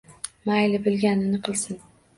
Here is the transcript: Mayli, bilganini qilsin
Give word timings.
Mayli, 0.49 0.81
bilganini 0.89 1.45
qilsin 1.49 1.85